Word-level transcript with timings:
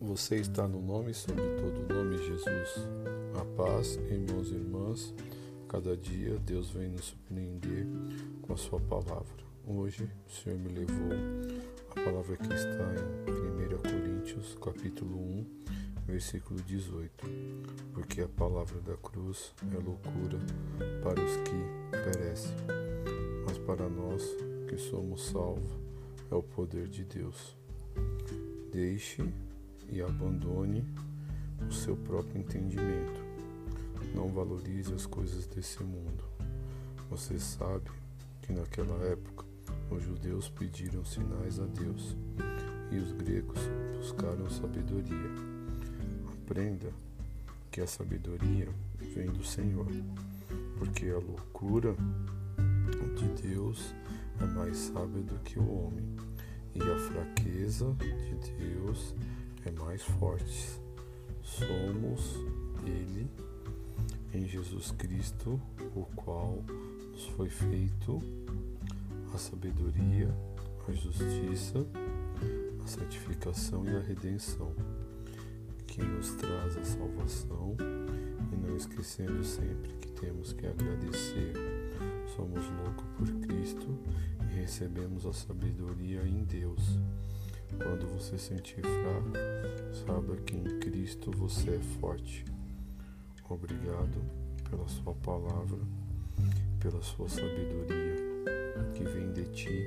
Você 0.00 0.36
está 0.36 0.68
no 0.68 0.80
nome 0.80 1.12
sobre 1.12 1.42
todo 1.56 1.82
o 1.82 1.92
nome 1.92 2.18
Jesus. 2.18 2.86
A 3.34 3.44
paz, 3.56 3.96
irmãos 4.08 4.52
e 4.52 4.54
irmãs. 4.54 5.12
Cada 5.68 5.96
dia 5.96 6.38
Deus 6.38 6.70
vem 6.70 6.88
nos 6.88 7.06
surpreender 7.06 7.84
com 8.42 8.52
a 8.52 8.56
sua 8.56 8.78
palavra. 8.78 9.44
Hoje 9.66 10.08
o 10.24 10.30
Senhor 10.30 10.56
me 10.56 10.68
levou 10.68 11.10
a 11.90 11.94
palavra 12.00 12.36
que 12.36 12.54
está 12.54 12.94
em 13.26 13.74
1 13.74 13.78
Coríntios, 13.82 14.56
capítulo 14.62 15.18
1, 15.18 15.46
versículo 16.06 16.62
18. 16.62 17.26
Porque 17.92 18.20
a 18.20 18.28
palavra 18.28 18.80
da 18.80 18.96
cruz 18.96 19.52
é 19.74 19.78
loucura 19.78 20.38
para 21.02 21.20
os 21.20 21.36
que 21.38 21.90
perecem, 21.90 22.54
mas 23.44 23.58
para 23.58 23.88
nós 23.88 24.22
que 24.68 24.78
somos 24.78 25.24
salvos 25.26 25.72
é 26.30 26.34
o 26.36 26.42
poder 26.42 26.86
de 26.86 27.04
Deus. 27.04 27.56
Deixe 28.70 29.24
e 29.90 30.00
abandone 30.02 30.84
o 31.68 31.72
seu 31.72 31.96
próprio 31.96 32.38
entendimento. 32.38 33.20
Não 34.14 34.28
valorize 34.28 34.92
as 34.92 35.06
coisas 35.06 35.46
desse 35.46 35.82
mundo. 35.82 36.24
Você 37.10 37.38
sabe 37.38 37.90
que 38.42 38.52
naquela 38.52 38.96
época 39.04 39.44
os 39.90 40.02
judeus 40.02 40.48
pediram 40.48 41.04
sinais 41.04 41.58
a 41.58 41.66
Deus 41.66 42.16
e 42.90 42.96
os 42.96 43.12
gregos 43.12 43.60
buscaram 43.96 44.48
sabedoria. 44.48 45.30
Aprenda 46.42 46.92
que 47.70 47.80
a 47.80 47.86
sabedoria 47.86 48.68
vem 49.14 49.26
do 49.26 49.44
Senhor, 49.44 49.86
porque 50.78 51.06
a 51.08 51.18
loucura 51.18 51.94
de 53.16 53.48
Deus 53.48 53.94
é 54.40 54.44
mais 54.44 54.76
sábia 54.76 55.22
do 55.22 55.38
que 55.40 55.58
o 55.58 55.70
homem, 55.70 56.16
e 56.74 56.80
a 56.80 56.98
fraqueza 56.98 57.94
de 57.94 58.52
Deus 58.52 59.14
é 59.20 59.37
mais 59.70 60.02
forte. 60.02 60.80
Somos 61.42 62.36
Ele 62.84 63.28
em 64.32 64.46
Jesus 64.46 64.90
Cristo, 64.92 65.60
o 65.94 66.04
qual 66.14 66.62
nos 67.12 67.26
foi 67.28 67.48
feito 67.48 68.20
a 69.34 69.38
sabedoria, 69.38 70.34
a 70.86 70.92
justiça, 70.92 71.86
a 72.82 72.86
santificação 72.86 73.84
e 73.84 73.96
a 73.96 74.00
redenção, 74.00 74.72
que 75.86 76.02
nos 76.02 76.30
traz 76.32 76.76
a 76.76 76.84
salvação 76.84 77.76
e 78.52 78.56
não 78.56 78.76
esquecendo 78.76 79.42
sempre 79.44 79.92
que 79.94 80.08
temos 80.12 80.52
que 80.52 80.66
agradecer. 80.66 81.52
Somos 82.36 82.64
loucos 82.70 83.06
por 83.16 83.46
Cristo 83.46 83.98
e 84.42 84.60
recebemos 84.60 85.26
a 85.26 85.32
sabedoria 85.32 86.22
em 86.26 86.44
Deus. 86.44 86.98
Você 88.18 88.36
sentir 88.36 88.82
fraco, 88.82 89.32
saiba 89.94 90.36
que 90.38 90.56
em 90.56 90.80
Cristo 90.80 91.30
você 91.30 91.76
é 91.76 91.78
forte. 92.00 92.44
Obrigado 93.48 94.20
pela 94.68 94.88
sua 94.88 95.14
palavra, 95.14 95.78
pela 96.80 97.00
sua 97.00 97.28
sabedoria 97.28 98.16
que 98.92 99.04
vem 99.04 99.32
de 99.32 99.44
ti 99.52 99.86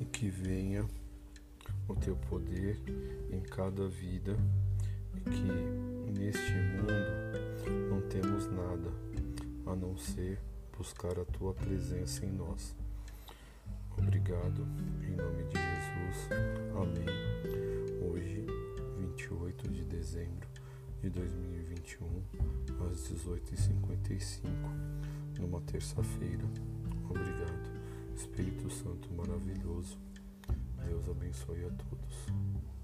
e 0.00 0.04
que 0.06 0.30
venha 0.30 0.88
o 1.86 1.94
teu 1.94 2.16
poder 2.16 2.80
em 3.30 3.40
cada 3.42 3.86
vida 3.86 4.34
e 5.14 5.20
que 5.20 6.18
neste 6.18 6.52
mundo 6.52 7.90
não 7.90 8.00
temos 8.08 8.46
nada 8.50 8.90
a 9.66 9.76
não 9.76 9.94
ser 9.98 10.40
buscar 10.74 11.20
a 11.20 11.24
tua 11.26 11.52
presença 11.52 12.24
em 12.24 12.32
nós. 12.32 12.74
Obrigado, 13.98 14.66
em 15.06 15.16
nome 15.16 15.35
de 21.02 21.10
2021, 21.10 22.06
às 22.90 23.10
18h55, 23.10 24.42
numa 25.38 25.60
terça-feira. 25.62 26.44
Obrigado, 27.08 27.70
Espírito 28.14 28.70
Santo 28.70 29.12
maravilhoso. 29.14 29.98
Deus 30.84 31.08
abençoe 31.08 31.64
a 31.64 31.70
todos. 31.70 32.75